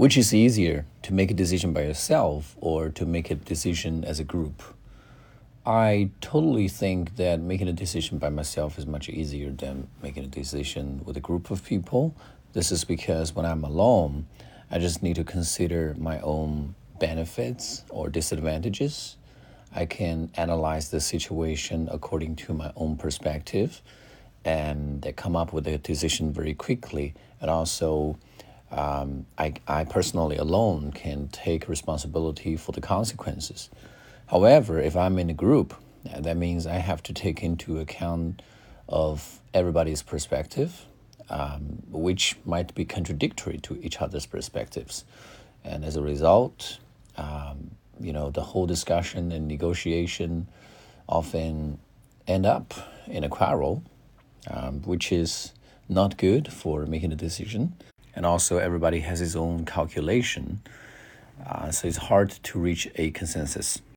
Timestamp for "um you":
47.16-48.12